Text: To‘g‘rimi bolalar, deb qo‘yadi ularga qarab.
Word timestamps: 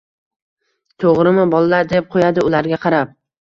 To‘g‘rimi 1.03 1.43
bolalar, 1.51 1.85
deb 1.93 2.09
qo‘yadi 2.17 2.47
ularga 2.49 2.81
qarab. 2.89 3.15